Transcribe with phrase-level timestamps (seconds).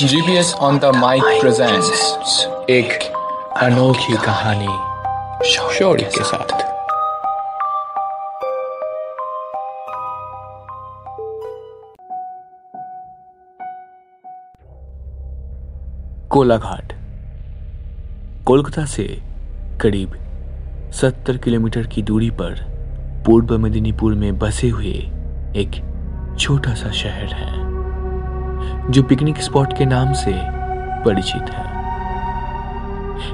[0.00, 2.00] GPS on the mic presents
[2.70, 3.12] एक
[3.56, 4.66] अनोखी कहानी
[5.48, 6.48] शौर्य के साथ।
[16.28, 16.92] कोलाघाट,
[18.46, 19.22] कोलकाता से
[19.80, 20.10] करीब
[20.92, 22.54] 70 किलोमीटर की दूरी पर
[23.26, 24.94] पूर्व मेदिनीपुर में बसे हुए
[25.56, 25.82] एक
[26.38, 27.73] छोटा सा शहर है।
[28.90, 30.32] जो पिकनिक स्पॉट के नाम से
[31.04, 31.64] परिचित है।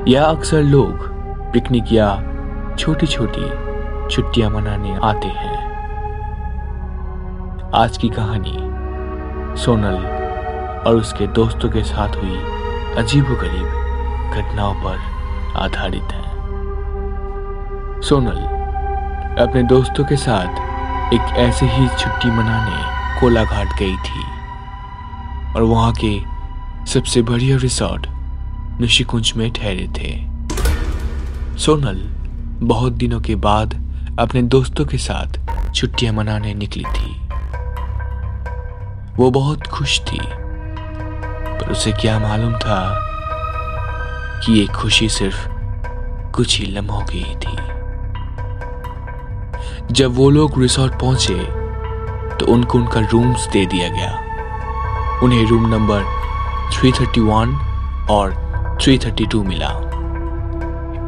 [0.09, 1.09] यह अक्सर लोग
[1.53, 2.09] पिकनिक या
[2.79, 3.49] छोटी छोटी
[4.09, 5.59] छुट्टियाँ मनाने आते हैं।
[7.75, 8.57] आज की कहानी
[9.61, 9.97] सोनल
[10.87, 12.37] और उसके दोस्तों के साथ हुई
[12.97, 13.67] अजीबोगरीब
[14.35, 14.99] घटनाओं पर
[15.57, 16.29] आधारित है।
[18.01, 18.43] सोनल
[19.43, 20.69] अपने दोस्तों के साथ
[21.15, 24.40] एक ऐसे ही छुट्टी मनाने कोलाघाट गई थी।
[25.57, 26.19] और वहाँ के
[26.91, 28.07] सबसे बढ़िया रिसोर्ट
[28.81, 30.11] निशिकुंज में ठहरे थे।
[31.59, 31.99] सोनल
[32.67, 33.75] बहुत दिनों के बाद
[34.19, 35.39] अपने दोस्तों के साथ
[35.75, 37.11] छुट्टियाँ मनाने निकली थी।
[39.17, 42.81] वो बहुत खुश थी, पर उसे क्या मालूम था
[44.45, 45.49] कि ये खुशी सिर्फ़
[46.35, 47.57] कुछ ही लम्हों की ही थी।
[49.93, 51.35] जब वो लोग रिसोर्ट पहुँचे
[52.37, 54.30] तो उनको उनका रूम्स दे दिया गया।
[55.23, 56.03] उन्हें रूम नंबर
[56.73, 57.55] 331
[58.11, 58.33] और
[58.81, 59.69] 332 मिला।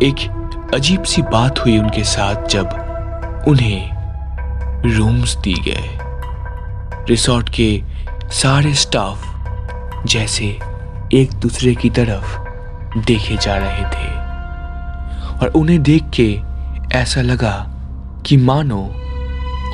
[0.02, 4.02] एक अजीब सी बात हुई उनके साथ जब उन्हें
[4.96, 5.98] रूम्स दी गए।
[7.08, 7.82] रिसोर्ट के
[8.30, 9.26] सारे स्टाफ
[10.06, 10.46] जैसे
[11.12, 12.38] एक दूसरे की तरफ़
[12.98, 14.10] देखे जा रहे थे
[15.38, 16.40] और उन्हें देख के
[16.92, 17.54] ऐसा लगा
[18.26, 18.80] कि मानो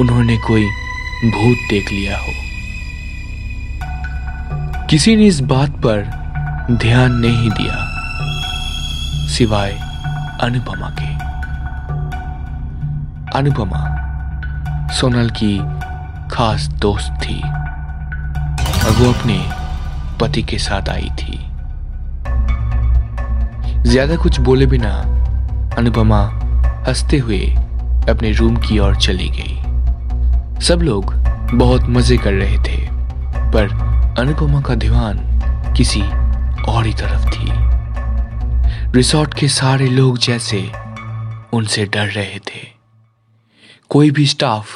[0.00, 0.64] उन्होंने कोई
[1.24, 2.47] भूत देख लिया हो।
[4.90, 6.02] किसी ने इस बात पर
[6.72, 7.74] ध्यान नहीं दिया,
[9.28, 9.72] सिवाय
[10.40, 11.08] अनुपमा के।
[13.38, 13.80] अनुपमा
[14.92, 15.58] सोनल की
[16.30, 19.38] खास दोस्त थी। और वो अपने
[20.20, 21.38] पति के साथ आई थी।
[23.90, 24.94] ज़्यादा कुछ बोले बिना
[25.78, 26.22] अनुपमा
[26.88, 27.40] हँसते हुए
[28.10, 31.14] अपने रूम की ओर चली गई। सब लोग
[31.54, 32.80] बहुत मज़े कर रहे थे,
[33.52, 33.87] पर
[34.18, 35.18] अनुपमा का ध्यान
[35.76, 36.00] किसी
[36.68, 37.50] और ही तरफ़ थी।
[38.96, 40.60] रिसोर्ट के सारे लोग जैसे
[41.54, 42.62] उनसे डर रहे थे।
[43.90, 44.70] कोई भी स्टाफ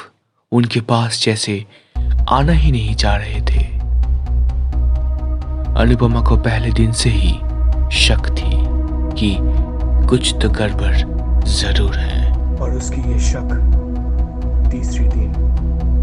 [0.52, 1.54] उनके पास जैसे
[2.30, 3.64] आना ही नहीं चाह रहे थे।
[5.82, 7.32] अनुपमा को पहले दिन से ही
[7.98, 8.52] शक थी
[9.16, 9.36] कि
[10.08, 10.94] कुछ तो गड़बड़
[11.56, 13.58] ज़रूर है। और उसकी ये शक
[14.72, 15.34] तीसरी दिन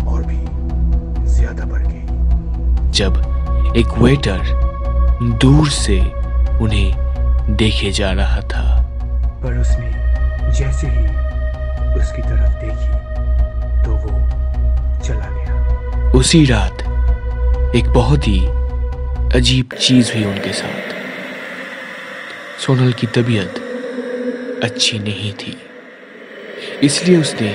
[0.08, 1.99] और भी ज़्यादा बढ़ गई।
[3.00, 4.40] जब एक वेटर
[5.42, 6.00] दूर से
[6.62, 8.64] उन्हें देखे जा रहा था।
[9.44, 9.92] पर उसने
[10.52, 11.06] जैसे ही
[12.02, 12.92] उसकी तरफ़ देखी
[13.86, 14.12] तो वो
[15.00, 16.82] चला गया। उसी रात
[17.76, 18.40] एक बहुत ही
[19.40, 20.98] अजीब चीज़ हुई उनके साथ।
[22.66, 23.66] सोनल की तबीयत
[24.64, 25.58] अच्छी नहीं थी
[26.84, 27.52] इसलिए उसने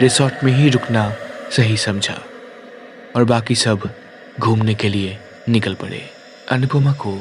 [0.00, 1.10] रिसोर्ट में ही रुकना
[1.56, 2.18] सही समझा
[3.16, 3.88] और बाकी सब
[4.40, 5.18] घूमने के लिए
[5.48, 6.00] निकल पड़े।
[6.50, 7.12] अनुपमा को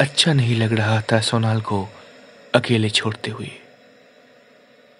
[0.00, 1.88] अच्छा नहीं लग रहा था सोनाल को
[2.54, 3.50] अकेले छोड़ते हुए।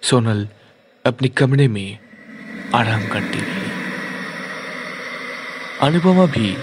[0.03, 0.47] सोनल
[1.05, 1.97] अपने कमरे में
[2.75, 3.67] आराम करती रही।
[5.81, 6.55] अनुपमा भी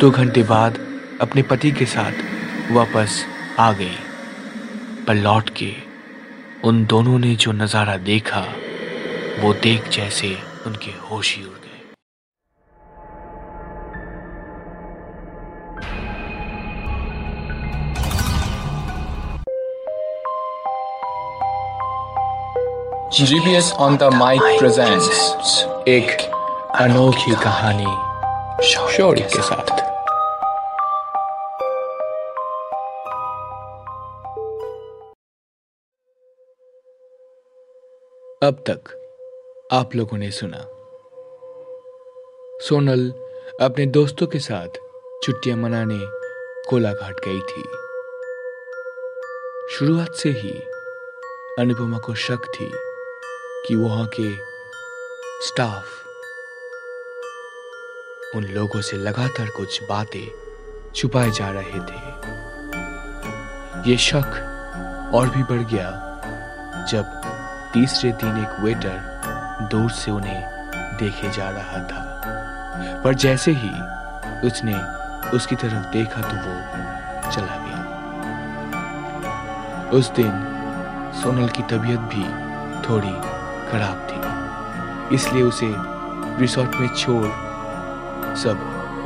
[0.00, 0.78] दो घंटे बाद
[1.20, 3.24] अपने पति के साथ वापस
[3.58, 3.98] आ गई,
[5.06, 5.72] पर लौट के
[6.64, 8.46] उन दोनों ने जो नज़ारा देखा,
[9.40, 10.36] वो देख जैसे
[10.66, 11.65] उनके होश ही उड़
[23.20, 25.08] GPS on the mic presents
[25.88, 26.30] एक
[26.74, 27.86] अनोखी कहानी
[28.66, 29.70] शौर्य के साथ।
[38.42, 38.80] अब तक
[39.72, 40.58] आप लोगों ने सुना।
[42.68, 43.10] सोनल
[43.60, 44.68] अपने दोस्तों के साथ
[45.22, 45.98] छुट्टियाँ मनाने
[46.70, 47.62] कोलाघाट गई थी।
[49.74, 50.60] शुरुआत से ही
[51.58, 52.72] अनुपमा को शक थी।
[53.68, 54.36] कि वहाँ के
[55.46, 55.84] स्टाफ
[58.36, 60.26] उन लोगों से लगातार कुछ बातें
[60.94, 62.00] छुपाए जा रहे थे।
[63.90, 64.28] ये शक
[65.14, 65.90] और भी बढ़ गया
[66.90, 67.04] जब
[67.74, 70.42] तीसरे दिन एक वेटर दूर से उन्हें
[70.96, 72.02] देखे जा रहा था।
[73.04, 73.70] पर जैसे ही
[74.48, 74.74] उसने
[75.30, 76.54] उसकी तरफ़ देखा तो वो
[77.30, 77.80] चला गया।
[79.90, 80.32] उस दिन
[81.22, 82.24] सोनल की तबीयत भी
[82.88, 83.35] थोड़ी
[83.70, 85.68] खराब थी। इसलिए उसे
[86.40, 87.26] रिसोर्ट में छोड़
[88.36, 88.56] सब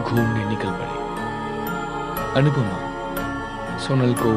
[0.02, 0.98] घूमने निकल पड़े।
[2.40, 4.36] अनुपमा सोनल को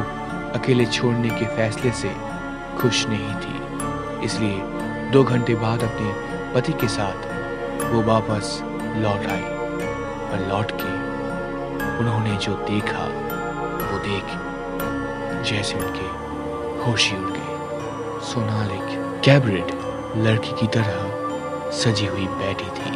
[0.59, 2.15] अकेले छोड़ने के फैसले से
[2.77, 4.57] खुश नहीं थी। इसलिए
[5.11, 7.31] दो घंटे बाद अपने पति के साथ
[7.93, 8.59] वो वापस
[8.97, 9.43] लौट आई
[10.29, 10.91] और लौट के
[11.99, 13.05] उन्होंने जो देखा,
[13.83, 14.27] वो देख
[15.45, 16.07] जैसे उनके
[16.83, 19.82] होश उड़ गए। सोनाल एक कैबरेट
[20.17, 22.91] लड़की की तरह सजी हुई बैठी थी।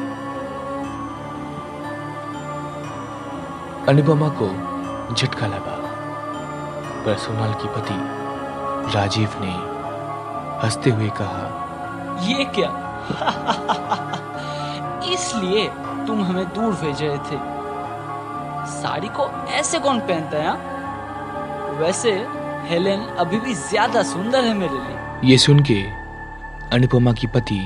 [3.90, 4.48] अनुपमा को
[5.16, 5.76] झटका लगा।
[7.06, 7.98] पर सोनाल की पति
[8.96, 9.52] राजीव ने
[10.64, 11.44] हँसते हुए कहा
[12.22, 12.72] ये क्या?
[15.14, 15.68] इसलिए
[16.08, 17.38] तुम हमें दूर भेज रहे थे।
[18.72, 20.58] साड़ी को ऐसे कौन पहनता है हाँ?
[21.80, 22.12] वैसे
[22.70, 25.84] हेलेन अभी भी ज़्यादा सुंदर है मेरे लिए। ये सुन के
[26.74, 27.60] अनुपमा की पति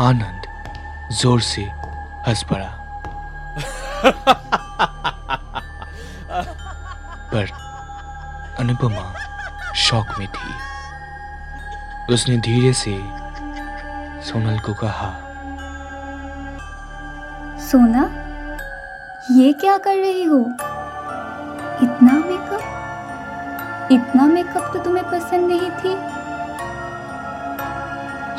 [0.00, 0.46] आनंद
[1.12, 1.62] ज़ोर से
[2.26, 2.70] हंस पड़ा।
[7.32, 7.50] पर
[8.60, 9.04] अनुपमा
[9.76, 12.96] शौक में थी। उसने धीरे से
[14.22, 15.10] सोनल को कहा,
[17.60, 18.02] सोना,
[19.30, 20.40] ये क्या कर रही हो?
[21.82, 22.64] इतना मेकअप
[23.92, 25.94] इतना मेकअप तो तुम्हें पसंद नहीं थी?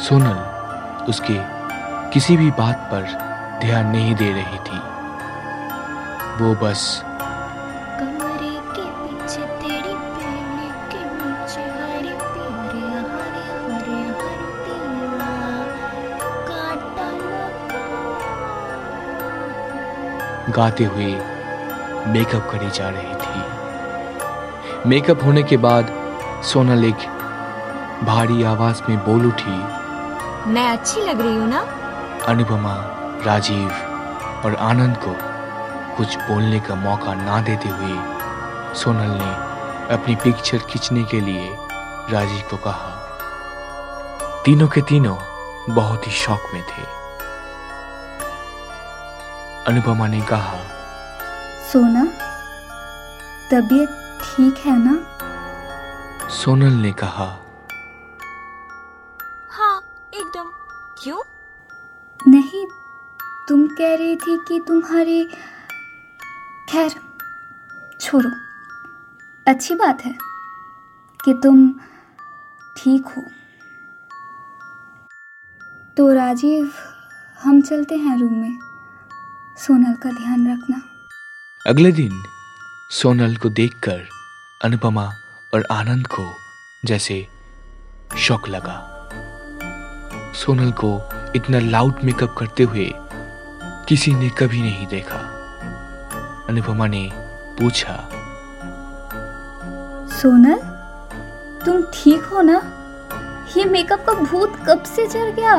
[0.03, 1.35] सोनल उसके
[2.11, 3.03] किसी भी बात पर
[3.61, 4.77] ध्यान नहीं दे रही थी।
[6.43, 7.03] वो बस
[20.49, 21.05] गाते हुए
[22.07, 25.93] मेकअप करी जा रही थी। मेकअप होने के बाद
[26.43, 27.07] सोनल एक
[28.03, 29.82] भारी आवाज़ में बोल उठी
[30.47, 31.59] मैं अच्छी लग रही हूँ ना?
[32.27, 32.73] अनुपमा
[33.25, 33.69] राजीव
[34.45, 35.15] और आनंद को
[35.97, 39.31] कुछ बोलने का मौका ना देते हुए सोनल ने
[39.93, 41.49] अपनी पिक्चर खींचने के लिए
[42.11, 42.89] राजीव को कहा।
[44.45, 45.15] तीनों के तीनों
[45.69, 46.83] बहुत ही शौक में थे।
[49.67, 50.57] अनुपमा ने कहा
[51.71, 52.05] सोना
[53.51, 53.89] तबीयत
[54.23, 54.99] ठीक है ना?
[56.29, 57.42] सोनल ने कहा
[61.01, 61.21] क्यों?
[62.27, 62.67] नहीं
[63.49, 65.25] तुम कह रही थी कि तुम्हारी
[66.69, 66.91] खैर
[68.01, 68.29] छोड़ो।
[69.47, 70.17] अच्छी बात है
[71.25, 71.73] कि तुम
[72.77, 73.21] ठीक हो।
[75.97, 76.73] तो राजीव
[77.43, 78.59] हम चलते हैं रूम में।
[79.57, 80.81] सोनल का ध्यान रखना।
[81.67, 82.23] अगले दिन
[82.91, 84.09] सोनल को देखकर
[84.63, 85.05] अनुपमा
[85.53, 86.33] और आनंद को
[86.85, 87.27] जैसे
[88.17, 88.92] शौक लगा।
[90.33, 90.89] सोनल को
[91.35, 92.91] इतना लाउड मेकअप करते हुए
[93.87, 95.17] किसी ने कभी नहीं देखा।
[96.49, 97.09] अनुपमा ने
[97.59, 97.95] पूछा
[100.11, 100.59] सोनल
[101.65, 102.61] तुम ठीक हो ना?
[103.57, 105.57] ये मेकअप का भूत कब से चढ़ गया?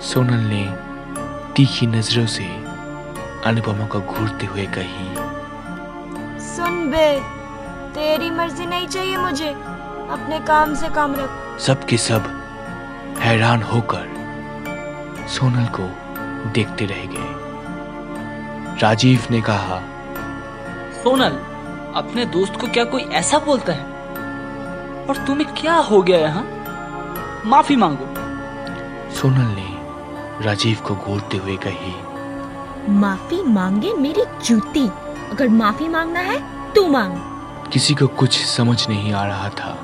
[0.00, 0.64] सोनल ने
[1.56, 2.46] तीखी नज़रों से
[3.46, 5.14] अनुपमा को घूरते हुए कही
[6.46, 7.08] सुन बे
[7.94, 9.50] तेरी मर्ज़ी नहीं चाहिए मुझे।
[10.10, 12.37] अपने काम से काम रख। सब के सब
[13.20, 15.84] हैरान होकर सोनल को
[16.50, 19.78] देखते रह गए। राजीव ने कहा
[21.02, 21.32] सोनल
[21.94, 23.84] अपने दोस्त को क्या कोई ऐसा बोलता है?
[25.06, 26.44] और तुम्हें क्या हो गया यहाँ?
[27.46, 28.06] माफ़ी मांगो।
[29.14, 29.68] सोनल ने
[30.44, 31.94] राजीव को घूरते हुए कही
[32.92, 34.86] माफ़ी मांगे मेरी जूती।
[35.30, 36.38] अगर माफ़ी मांगना है
[36.72, 37.18] तू मांग।
[37.72, 39.78] किसी को कुछ समझ नहीं आ रहा था।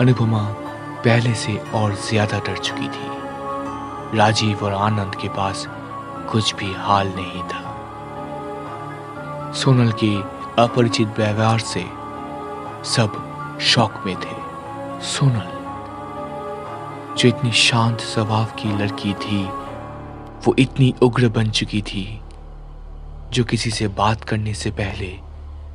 [0.00, 0.54] अनुपमा
[1.04, 5.66] पहले से और ज़्यादा डर चुकी थी। राजीव और आनंद के पास
[6.30, 7.62] कुछ भी हाल नहीं था।
[9.54, 10.14] सोनल के
[10.62, 11.84] अपरिचित व्यवहार से
[12.86, 14.36] सब शौक में थे।
[15.06, 15.50] सोनल,
[17.16, 19.42] जो इतनी शांत स्वभाव की लड़की थी,
[20.46, 22.20] वो इतनी उग्र बन चुकी थी,
[23.32, 25.12] जो किसी से बात करने से पहले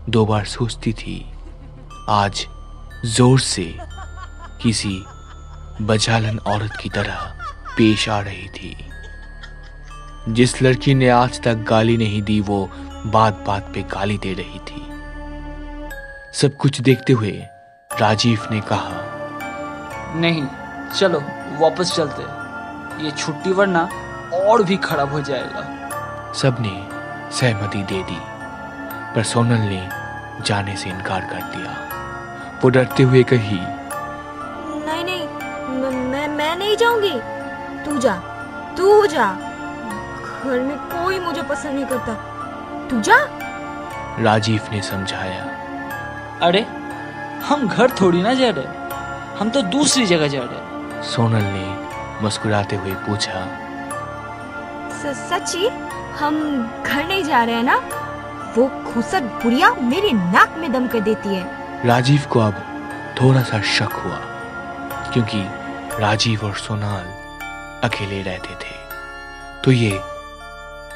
[0.10, 1.26] दो बार सोचती थी,
[2.10, 2.46] आज
[3.08, 3.74] ज़ोर से
[4.62, 5.04] किसी
[5.82, 7.16] बजालन औरत की तरह
[7.78, 8.76] पेश आ रही थी।
[10.30, 12.70] जिस लड़की ने आज तक गाली नहीं दी वो
[13.06, 14.82] बात बात पे गाली दे रही थी।
[16.34, 17.32] सब कुछ देखते हुए
[18.00, 19.02] राजीव ने कहा
[20.16, 20.46] नहीं
[21.00, 21.20] चलो
[21.60, 22.24] वापस चलते।
[23.06, 23.90] ये छुट्टी वरना
[24.34, 26.88] और भी खराब हो जाएगा। सबने
[27.36, 28.20] सहमति दे दी
[29.16, 29.90] पर सोनल ने
[30.46, 33.60] जाने से इनकार कर दिया। वो डरते हुए कही
[37.06, 37.44] जाऊँगी।
[37.86, 38.14] तू जा
[38.78, 39.34] तू जा।
[40.44, 42.14] घर में कोई मुझे पसंद नहीं करता।
[42.90, 43.16] तू जा।
[44.20, 45.44] राजीव ने समझाया।
[46.44, 46.62] अरे
[47.46, 48.66] हम घर थोड़ी ना जा रहे।
[49.40, 51.88] हम तो दूसरी जगह जा रहे। सोनल ने
[52.22, 53.48] मुस्कुराते हुए पूछा।
[54.90, 55.68] स- सच्ची
[56.20, 57.78] हम घर नहीं जा रहे हैं ना?
[58.58, 62.54] वो खुसक बुढ़िया मेरे नाक में दम कर देती है। राजीव को अब
[63.22, 64.16] थोड़ा सा शक हुआ
[65.14, 65.63] क्योंकि
[66.00, 67.06] राजीव और सोनाल
[67.84, 68.76] अकेले रहते थे।
[69.64, 70.00] तो ये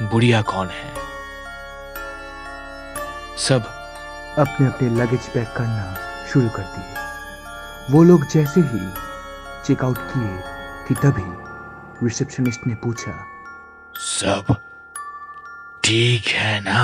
[0.02, 0.92] बुढ़िया कौन है?
[3.38, 3.64] सब
[4.38, 8.80] अपने अपने लगेज पैक करना शुरू कर दिए। वो लोग जैसे ही
[9.66, 10.42] चेकआउट किए
[10.88, 13.12] कि तभी रिसेप्शनिस्ट ने पूछा,
[13.94, 14.54] सब
[15.84, 16.82] ठीक है ना?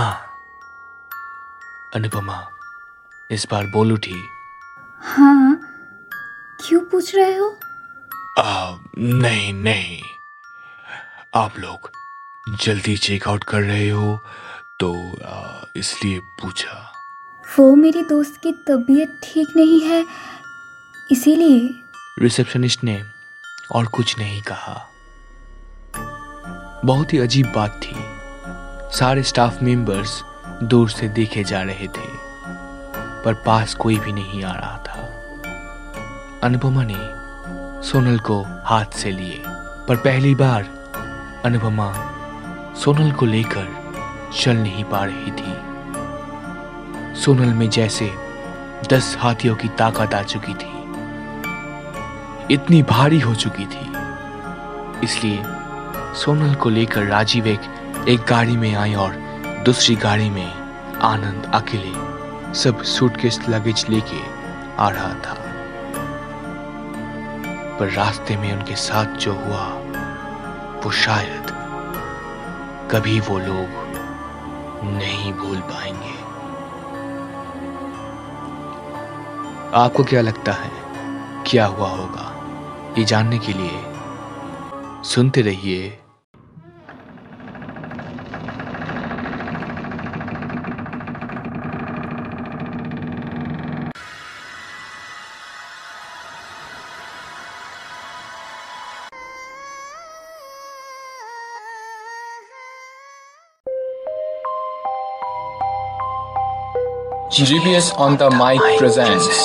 [1.95, 2.47] अनुपमा
[3.31, 4.17] इस बार बोल उठी
[5.03, 5.61] हाँ
[6.61, 7.49] क्यों पूछ रहे हो?
[8.39, 10.03] आ, नहीं नहीं।
[11.35, 11.91] आप लोग
[12.63, 14.19] जल्दी चेकआउट कर रहे हो
[14.81, 14.93] तो
[15.25, 16.93] आ, इसलिए पूछा।
[17.59, 20.05] वो मेरी दोस्त की तबीयत ठीक नहीं है
[21.13, 21.69] इसीलिए।
[22.19, 23.03] रिसेप्शनिस्ट ने
[23.73, 24.87] और कुछ नहीं कहा।
[26.85, 27.97] बहुत ही अजीब बात थी।
[28.99, 30.23] सारे स्टाफ मेंबर्स
[30.63, 32.13] दूर से देखे जा रहे थे
[33.25, 35.03] पर पास कोई भी नहीं आ रहा था।
[36.43, 37.24] अनुपमा ने
[37.85, 39.43] सोनल को हाथ से लिए।
[39.89, 40.63] पर पहली बार
[41.45, 41.93] अनुपमा
[42.77, 43.67] सोनल को लेकर
[44.41, 45.55] चल नहीं पा रही थी।
[47.21, 48.15] सोनल में जैसे
[48.91, 50.73] दस हाथियों की ताकत आ चुकी थी।
[52.55, 53.93] इतनी भारी हो चुकी थी।
[55.05, 55.43] इसलिए
[56.15, 57.61] सोनल को लेकर राजीव एक
[58.09, 59.13] एक गाड़ी में आए और
[59.65, 60.53] दूसरी गाड़ी में
[60.99, 61.93] आनंद अकेले
[62.55, 64.21] सब सूटकेस लगेज लेके
[64.79, 65.51] आ रहा था।
[67.79, 69.67] पर रास्ते में उनके साथ जो हुआ,
[70.85, 71.47] वो शायद
[72.91, 73.83] कभी वो लोग
[74.85, 76.15] नहीं भूल पाएँगे।
[79.77, 80.71] आपको क्या लगता है,
[81.47, 82.31] क्या हुआ होगा?
[82.99, 83.83] ये जानने के लिए
[85.05, 85.99] सुनते रहिए
[107.39, 109.39] GPS on the mic presents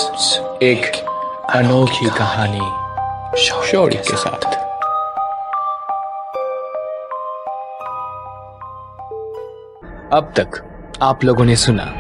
[0.64, 1.06] एक
[1.56, 4.46] अनोखी कहानी शौर्य के साथ।
[10.14, 10.50] अब तक
[11.02, 11.94] आप लोगों ने सुना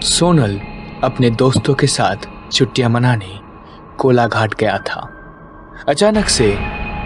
[0.00, 0.60] सोनल
[1.04, 2.16] अपने दोस्तों के साथ
[2.52, 3.40] छुट्टियाँ मनाने
[3.98, 5.08] कोलाघाट गया था।
[5.88, 6.58] अचानक से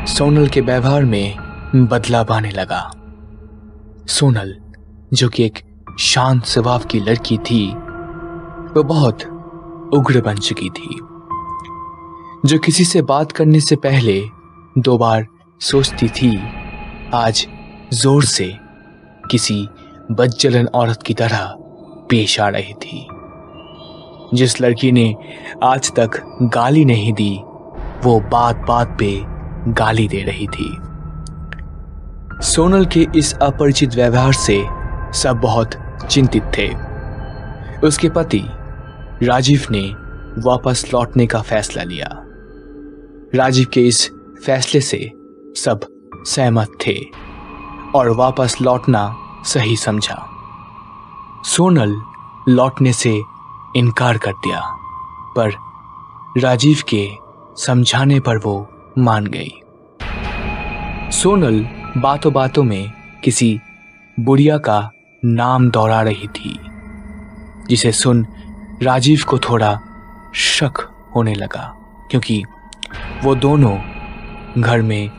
[0.07, 1.37] सोनल के व्यवहार में
[1.76, 2.93] बदलाव आने लगा।
[4.09, 4.57] सोनल
[5.12, 5.59] जो कि एक
[6.00, 7.76] शांत स्वभाव की लड़की थी
[8.83, 9.23] बहुत
[9.95, 11.00] उग्र बन चुकी थी।
[12.49, 14.23] जो किसी से बात करने से पहले
[14.78, 15.26] दो बार
[15.61, 16.38] सोचती थी,
[17.14, 17.47] आज
[17.93, 18.54] ज़ोर से
[19.31, 19.69] किसी
[20.11, 21.54] बदजलन औरत की तरह
[22.11, 23.09] पेश आ रही थी।
[24.35, 25.16] जिस लड़की ने
[25.62, 26.11] आज तक
[26.43, 27.40] गाली नहीं दी,
[28.04, 29.23] वो बात बात पे
[29.73, 30.78] गाली दे रही थी।
[32.43, 34.64] सोनल के इस अपरिचित व्यवहार से
[35.12, 35.71] सब बहुत
[36.11, 36.95] चिंतित थे।
[37.87, 38.45] उसके पति
[39.25, 39.83] राजीव ने
[40.40, 42.09] वापस लौटने का फैसला लिया।
[43.35, 44.09] राजीव के इस
[44.47, 44.99] फैसले से
[45.57, 45.87] सब
[46.26, 46.95] सहमत थे
[47.95, 49.04] और वापस लौटना
[49.45, 50.19] सही समझा।
[51.45, 51.97] सोनल
[52.49, 53.14] लौटने से
[53.76, 54.61] इनकार कर दिया,
[55.37, 55.52] पर
[56.40, 57.09] राजीव के
[57.57, 58.57] समझाने पर वो
[58.99, 59.52] मान गई।
[61.12, 61.66] सोनल
[61.97, 62.93] बातों बातों में
[63.25, 63.59] किसी
[64.21, 64.90] बुढ़िया का
[65.25, 66.59] नाम दोहरा रही थी,
[67.69, 68.26] जिसे सुन
[68.84, 69.78] राजीव को थोड़ा
[70.34, 70.78] शक
[71.16, 71.72] होने लगा,
[72.10, 72.42] क्योंकि
[73.24, 73.76] वो दोनों
[74.60, 75.10] घर में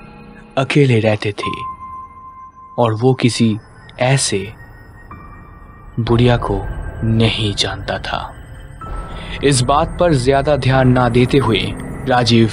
[0.57, 1.51] अकेले रहते थे
[2.77, 3.57] और वो किसी
[3.99, 4.39] ऐसे
[5.99, 6.59] बुढ़िया को
[7.05, 8.31] नहीं जानता था।
[9.43, 11.59] इस बात पर ज़्यादा ध्यान ना देते हुए
[12.07, 12.51] राजीव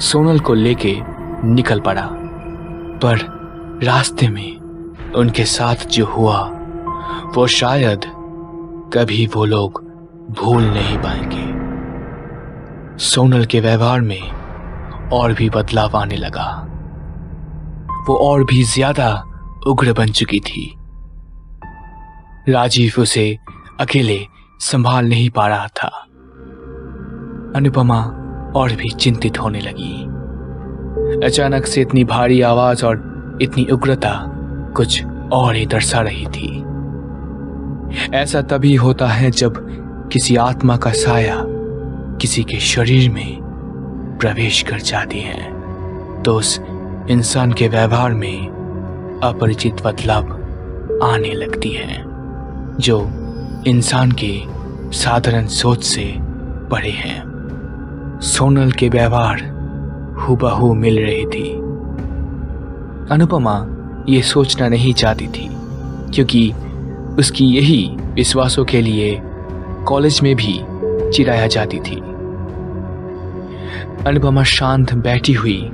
[0.00, 0.96] सोनल को लेके
[1.44, 2.08] निकल पड़ा,
[3.02, 3.26] पर
[3.84, 6.40] रास्ते में उनके साथ जो हुआ,
[7.34, 8.04] वो शायद
[8.94, 9.86] कभी वो लोग
[10.30, 11.46] भूल नहीं पाएँगे।
[12.98, 14.30] सोनल के व्यवहार में
[15.12, 16.46] और भी बदलाव आने लगा।
[18.08, 19.24] वो और भी ज़्यादा
[19.66, 20.74] उग्र बन चुकी थी।
[22.48, 23.38] राजीव उसे
[23.80, 24.26] अकेले
[24.60, 25.88] संभाल नहीं पा रहा था।
[27.56, 28.00] अनुपमा
[28.56, 29.94] और भी चिंतित होने लगी।
[31.26, 34.14] अचानक से इतनी भारी आवाज़ और इतनी उग्रता
[34.76, 36.64] कुछ और ही दर्शा रही थी।
[38.14, 39.77] ऐसा तभी होता है जब
[40.12, 41.36] किसी आत्मा का साया
[42.20, 43.38] किसी के शरीर में
[44.20, 46.58] प्रवेश कर जाती है तो उस
[47.10, 50.32] इंसान के व्यवहार में अपरिचित बदलाव
[51.04, 52.04] आने लगती है,
[52.80, 53.00] जो
[53.66, 54.40] इंसान के
[54.96, 56.14] साधारण सोच से
[56.70, 59.42] परे हैं। सोनल के व्यवहार
[60.20, 61.52] हुबहू मिल रही थी।
[63.10, 63.56] अनुपमा
[64.08, 65.48] ये सोचना नहीं चाहती थी,
[66.14, 66.52] क्योंकि
[67.18, 69.20] उसकी यही विश्वासों के लिए
[69.88, 70.60] कॉलेज में भी
[71.12, 71.96] चिढ़ाया जाती थी।
[74.06, 75.70] अनुपमा शांत बैठी हुई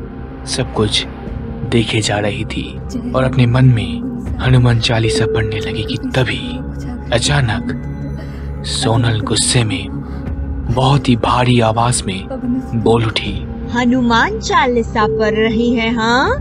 [0.46, 1.06] सब कुछ
[1.68, 2.80] देखे जा रही थी
[3.14, 4.00] और अपने मन में
[4.40, 6.58] हनुमान चालीसा पढ़ने लगी कि तभी
[7.12, 7.72] अचानक
[8.66, 9.86] सोनल गुस्से में
[10.74, 12.26] बहुत ही भारी आवाज़ में
[12.74, 16.36] बोल उठी हनुमान चालीसा पढ़ रही है हाँ?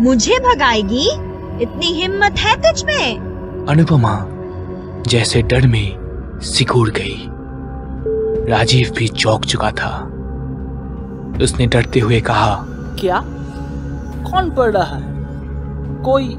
[0.00, 1.06] मुझे भगाएगी?
[1.62, 3.18] इतनी हिम्मत है तुझ में?
[3.68, 4.26] अनुपमा
[5.08, 6.01] जैसे डर में
[6.42, 7.26] सिकुड़ गई।
[8.50, 10.08] राजीव भी चौंक चुका था।
[11.42, 12.54] उसने डरते हुए कहा
[13.00, 13.22] क्या?
[14.30, 15.12] कौन पढ़ रहा है?
[16.02, 16.34] कोई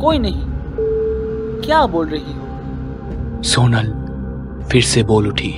[0.00, 0.44] कोई नहीं।
[1.62, 3.42] क्या बोल रही हो?
[3.42, 3.92] सोनल
[4.70, 5.50] फिर से बोल उठी।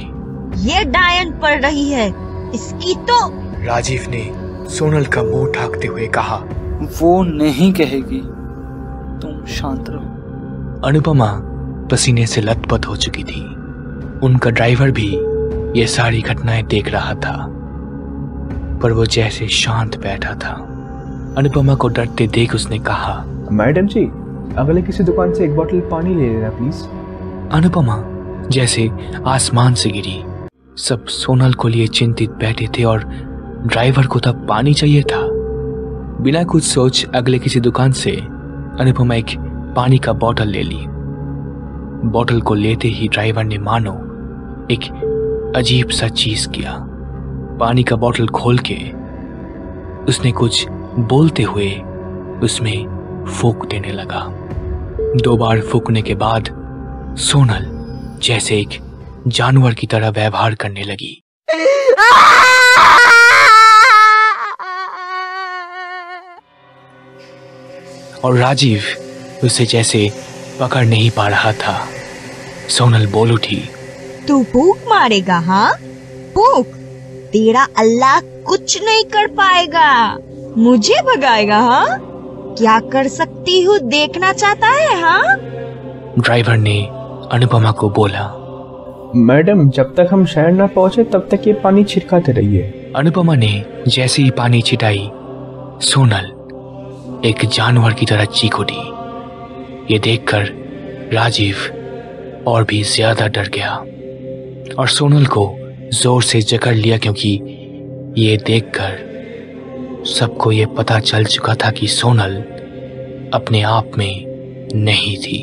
[0.56, 2.08] ये डायन पढ़ रही है
[2.54, 3.18] इसकी तो
[3.66, 4.30] राजीव ने
[4.70, 6.36] सोनल का मुँह ढाकते हुए कहा
[7.00, 8.20] वो नहीं कहेगी।
[9.22, 11.50] तुम शांत रहो। अनुपमा
[11.90, 13.47] पसीने से लथपथ हो चुकी थी।
[14.26, 15.16] उनका ड्राइवर भी
[15.80, 17.47] ये सारी घटनाएँ देख रहा था।
[18.82, 20.66] पर वो जैसे शांत बैठा था।
[21.38, 24.04] अनुपमा को डरते देख उसने कहा मैडम जी
[24.56, 26.82] अगले किसी दुकान से एक बोतल पानी ले लेना प्लीज़
[27.52, 28.04] अनुपमा
[28.49, 28.91] जैसे
[29.26, 30.25] आसमान से गिरी।
[30.76, 33.04] सब सोनल को लिए चिंतित बैठे थे और
[33.67, 35.28] ड्राइवर को तब पानी चाहिए था।
[36.23, 38.10] बिना कुछ सोच अगले किसी दुकान से
[38.80, 39.26] अनुपमा एक
[39.76, 40.86] पानी का बोतल ले ली।
[42.04, 43.93] बोतल को लेते ही ड्राइवर ने मानो,
[44.71, 46.76] एक अजीब सा चीज़ किया।
[47.60, 48.76] पानी का बोतल खोल के
[50.04, 50.67] उसने कुछ
[50.99, 51.71] बोलते हुए
[52.43, 54.26] उसमें फूक देने लगा।
[55.23, 56.49] दो बार फूकने के बाद
[57.19, 57.67] सोनल
[58.23, 58.78] जैसे एक
[59.28, 61.23] जानवर की तरह व्यवहार करने लगी।
[68.25, 68.82] और राजीव
[69.45, 70.10] उसे जैसे
[70.60, 71.78] पकड़ नहीं पा रहा था।
[72.68, 73.62] सोनल बोल उठी।
[74.28, 75.73] तू भूख मारेगा हाँ?
[76.34, 76.66] भूख?
[77.32, 80.16] तेरा अल्लाह कुछ नहीं कर पाएगा।
[80.58, 81.86] मुझे भगाएगा हाँ?
[82.58, 85.36] क्या कर सकती हूँ देखना चाहता है हाँ?
[86.18, 86.78] ड्राइवर ने
[87.32, 88.26] अनुपमा को बोला।
[89.16, 93.52] मैडम जब तक हम शहर ना पहुँचे तब तक ये पानी छिड़काते रहिए। अनुपमा ने
[93.88, 95.10] जैसे ही पानी छिटाई
[95.82, 96.26] सोनल
[97.28, 98.82] एक जानवर की तरह चीख उठी।
[99.90, 100.42] ये देखकर
[101.12, 101.56] राजीव
[102.46, 103.72] और भी ज़्यादा डर गया
[104.78, 105.44] और सोनल को
[105.92, 107.30] ज़ोर से जकड़ लिया क्योंकि
[108.18, 112.36] ये देखकर सबको ये पता चल चुका था कि सोनल
[113.34, 115.42] अपने आप में नहीं थी।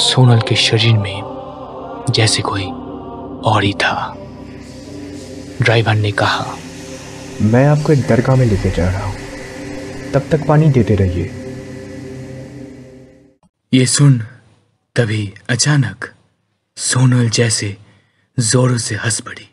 [0.00, 1.22] सोनल के शरीर में
[2.10, 2.64] जैसे कोई
[3.52, 4.14] और ही था।
[5.62, 6.46] ड्राइवर ने कहा,
[7.42, 9.14] मैं आपको एक दरगाह में लेके जा रहा हूँ।
[10.14, 11.30] तब तक पानी देते रहिए।
[13.74, 14.18] ये सुन
[14.96, 16.10] तभी अचानक
[16.76, 17.76] सोनल जैसे
[18.38, 19.48] जोरों से हंस पड़ी।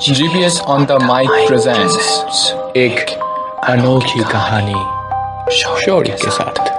[0.00, 2.00] GPS on the mic presents
[2.76, 3.10] एक
[3.64, 5.54] अनोखी कहानी
[5.84, 6.75] शौर्य के साथ।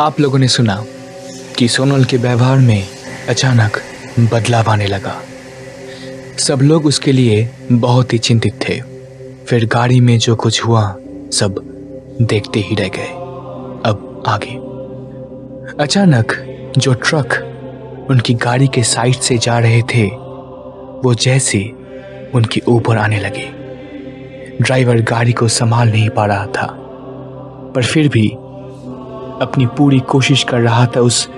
[0.00, 0.84] आप लोगों ने सुना
[1.58, 2.88] कि सोनल के व्यवहार में
[3.28, 3.80] अचानक
[4.18, 5.22] बदलाव आने लगा।
[6.38, 8.80] सब लोग उसके लिए बहुत ही चिंतित थे।
[9.46, 10.96] फिर गाड़ी में जो कुछ हुआ,
[11.32, 11.54] सब
[12.22, 13.08] देखते ही रह गए।
[13.90, 14.54] अब आगे।
[15.84, 16.32] अचानक
[16.78, 17.50] जो ट्रक
[18.10, 20.06] उनकी गाड़ी के साइड से जा रहे थे,
[21.04, 21.72] वो जैसे
[22.34, 23.50] उनके ऊपर आने लगे।
[24.60, 26.66] ड्राइवर गाड़ी को संभाल नहीं पा रहा था,
[27.74, 28.36] पर फिर भी
[29.42, 31.28] अपनी पूरी कोशिश कर रहा था उस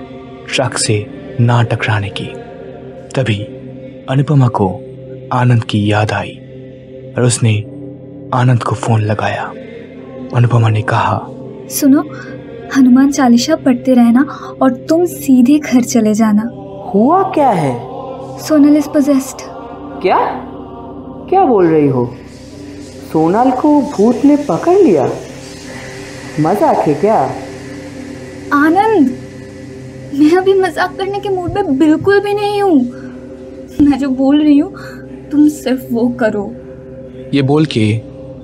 [0.55, 1.05] ट्रक से
[1.41, 2.25] ना टकराने की।
[3.15, 3.43] तभी
[4.09, 4.67] अनुपमा को
[5.33, 6.31] आनंद की याद आई
[7.17, 7.57] और उसने
[8.33, 9.43] आनंद को फ़ोन लगाया।
[10.35, 11.19] अनुपमा ने कहा
[11.69, 12.03] सुनो
[12.77, 14.21] हनुमान चालीसा पढ़ते रहना
[14.61, 16.49] और तुम सीधे घर चले जाना।
[16.93, 17.73] हुआ क्या है?
[18.39, 19.41] सोनल इज़ पोजेस्ड
[20.01, 20.17] क्या?
[21.29, 22.05] क्या बोल रही हो?
[23.11, 25.09] सोनल को भूत ने पकड़ लिया?
[26.39, 27.19] मज़ाक है क्या?
[28.53, 29.07] आनंद।
[30.13, 32.79] मैं अभी मज़ाक करने के मूड में बिल्कुल भी नहीं हूँ।
[33.81, 34.71] मैं जो बोल रही हूँ,
[35.31, 36.45] तुम सिर्फ़ वो करो।
[37.33, 37.93] ये बोल के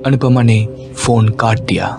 [0.05, 1.97] अनुपमा ने फ़ोन काट दिया।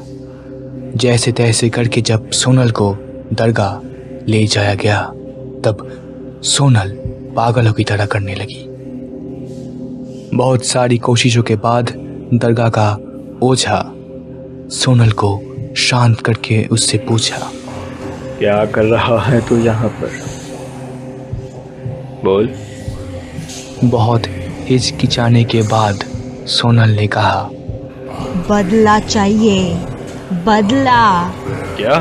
[0.96, 2.94] जैसे तैसे करके जब सोनल को
[3.32, 5.00] दरगाह ले जाया गया,
[5.64, 5.88] तब
[6.44, 6.90] सोनल
[7.36, 8.64] पागलों की तरह करने लगी।
[10.36, 11.94] बहुत सारी कोशिशों के बाद
[12.34, 12.92] दरगाह का
[13.42, 13.82] ओझा
[14.70, 15.40] सोनल को
[15.76, 17.50] शांत करके उससे पूछा
[18.38, 20.10] क्या कर रहा है तू यहाँ पर?
[22.24, 22.54] बोल।
[23.84, 24.22] बहुत
[24.68, 26.04] हिचकिचाने के बाद
[26.48, 27.48] सोनल ने कहा
[28.50, 29.74] बदला चाहिए
[30.46, 31.28] बदला।
[31.76, 31.98] क्या?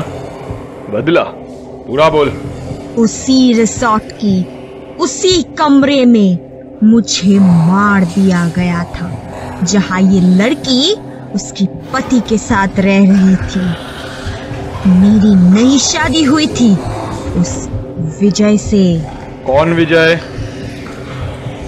[0.90, 1.22] बदला?
[1.86, 2.28] पूरा बोल।
[2.98, 4.36] उसी रिसोर्ट की
[5.00, 6.38] उसी कमरे में
[6.84, 9.10] मुझे मार दिया गया था
[9.62, 10.94] जहाँ ये लड़की
[11.34, 13.93] उसकी पति के साथ रह रही थी।
[14.86, 16.74] मेरी नई शादी हुई थी।
[17.40, 17.52] उस
[18.20, 18.82] विजय से।
[19.46, 20.20] कौन विजय?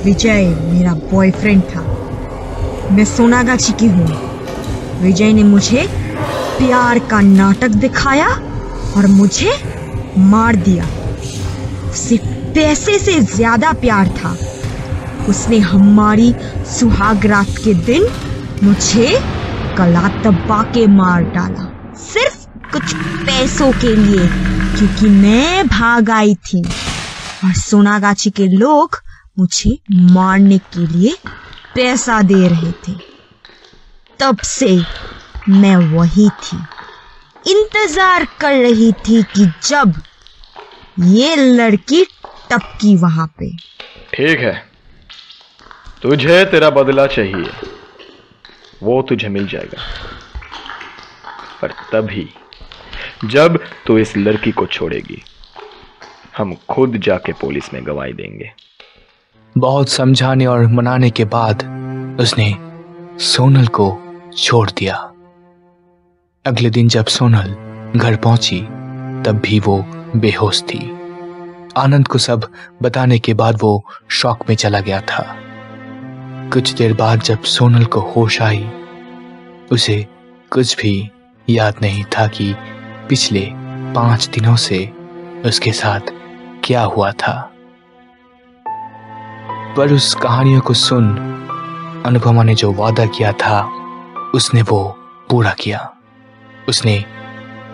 [0.04, 1.80] विजय मेरा बॉयफ्रेंड था।
[2.92, 4.08] मैं सोनागाछी की हूँ।
[5.02, 5.86] विजय ने मुझे
[6.58, 8.28] प्यार का नाटक दिखाया
[8.96, 9.52] और मुझे
[10.18, 10.84] मार दिया।
[11.90, 12.16] उसे
[12.54, 14.36] पैसे से ज़्यादा प्यार था।
[15.28, 16.34] उसने हमारी
[16.70, 18.06] सुहाग रात के दिन
[18.64, 19.18] मुझे
[19.78, 21.70] गला दबा के मार डाला।
[22.02, 22.94] सिर्फ़ कुछ
[23.26, 24.26] पैसों के लिए,
[24.78, 26.62] क्योंकि मैं भाग आई थी।
[27.44, 29.02] और सोनागाछी के लोग
[29.38, 31.14] मुझे मारने के लिए
[31.74, 32.92] पैसा दे रहे थे।
[34.18, 34.82] तब से
[35.48, 36.56] मैं वही थी।
[37.50, 40.02] इंतज़ार कर रही थी कि जब
[40.98, 42.04] ये लड़की
[42.50, 43.50] टपकी वहाँ पे।
[44.14, 44.54] ठीक है।
[46.02, 47.50] तुझे तेरा बदला चाहिए।
[48.82, 49.82] वो तुझे मिल जाएगा।
[51.62, 52.28] पर तभी
[53.24, 55.22] जब तो इस लड़की को छोड़ेगी।
[56.36, 58.52] हम खुद जाके पुलिस में गवाही देंगे।
[59.58, 61.62] बहुत समझाने और मनाने के बाद
[62.20, 62.54] उसने
[63.24, 63.98] सोनल को
[64.38, 65.12] छोड़ दिया।
[66.46, 67.56] अगले दिन जब सोनल
[67.98, 68.60] घर पहुँची,
[69.22, 69.84] तब भी वो
[70.16, 70.90] बेहोश थी।
[71.76, 72.52] आनंद को सब
[72.82, 75.36] बताने के बाद वो शौक में चला गया था।
[76.52, 78.70] कुछ देर बाद जब सोनल को होश आई,
[79.72, 80.06] उसे
[80.50, 81.10] कुछ भी
[81.50, 82.54] याद नहीं था कि
[83.08, 83.50] पिछले
[83.94, 84.92] पाँच दिनों से
[85.44, 86.00] उसके साथ
[86.64, 87.52] क्या हुआ था?
[89.76, 91.16] पर उस कहानियों को सुन
[92.06, 93.62] अनुपमा ने जो वादा किया था,
[94.34, 94.98] उसने वो
[95.30, 95.92] पूरा किया।
[96.68, 97.04] उसने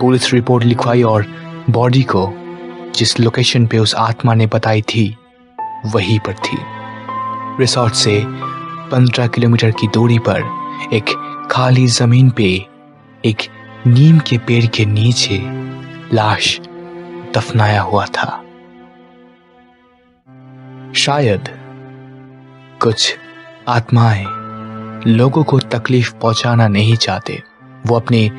[0.00, 1.26] पुलिस रिपोर्ट लिखवाई और
[1.70, 2.32] बॉडी को
[2.94, 5.16] जिस लोकेशन पे उस आत्मा ने बताई थी,
[5.86, 6.58] वहीं पर थी।
[7.60, 8.24] रिसोर्ट से
[8.90, 10.42] पंद्रह किलोमीटर की दूरी पर
[10.92, 11.04] एक
[11.50, 12.66] खाली ज़मीन पे
[13.24, 13.36] एक
[13.86, 15.38] नीम के पेड़ के नीचे
[16.16, 16.60] लाश
[17.34, 18.44] दफनाया हुआ था।
[20.96, 21.48] शायद
[22.82, 23.16] कुछ
[23.68, 24.24] आत्माएँ
[25.06, 27.42] लोगों को तकलीफ़ पहुंचाना नहीं चाहते।
[27.86, 28.30] वो अपने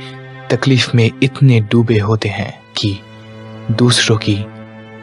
[0.51, 2.99] तकलीफ़ में इतने डूबे होते हैं कि
[3.71, 4.45] दूसरों की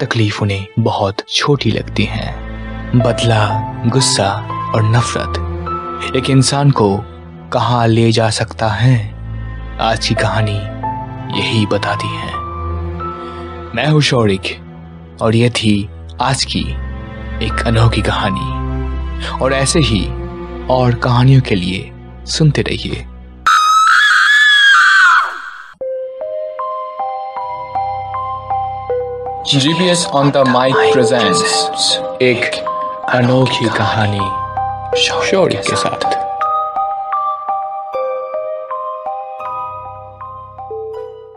[0.00, 2.32] तकलीफ़ उन्हें बहुत छोटी लगती है।
[2.98, 4.30] बदला, गुस्सा
[4.74, 5.30] और नफरत
[6.16, 6.98] एक इंसान को
[7.52, 9.19] कहाँ ले जा सकता है?
[9.80, 10.56] आज की कहानी
[11.40, 12.34] यही बताती है।
[13.74, 14.42] मैं हूँ शौरिक,
[15.22, 15.90] और यह थी
[16.22, 16.60] आज की
[17.46, 18.60] एक अनोखी कहानी।
[19.42, 20.10] और ऐसे ही
[20.66, 21.92] और कहानियों के लिए
[22.26, 23.06] सुनते रहिए।
[29.54, 31.76] GPS on the mic presents
[32.22, 32.64] एक
[33.08, 34.30] अनोखी कहानी
[35.00, 36.19] शौर्य के साथ।